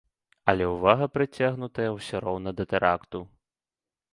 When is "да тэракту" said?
2.61-3.19